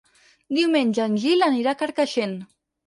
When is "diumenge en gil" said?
0.59-1.47